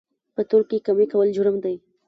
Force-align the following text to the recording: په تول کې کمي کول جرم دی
په 0.35 0.41
تول 0.49 0.63
کې 0.69 0.77
کمي 0.85 1.05
کول 1.11 1.27
جرم 1.37 1.55
دی 1.63 1.75